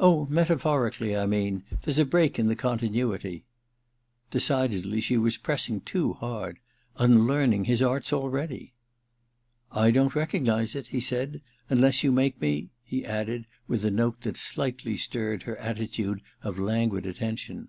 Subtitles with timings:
[0.00, 3.44] Oh, metaphorically, I mean— ^there's a break in the continuity/
[4.32, 6.58] Decidedly, she was pressing too hard:
[6.96, 8.74] un learning his arts already!
[9.24, 11.40] * I don't recognize it,' he said.
[11.54, 16.20] * Unless you make me' he added, with a note that slightly stirred her attitude
[16.42, 17.68] of languid attention.